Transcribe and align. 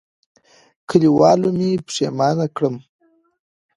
کلیوالو 0.89 1.49
مې 1.57 1.69
پښېمانه 1.87 2.45
کړم. 2.55 2.75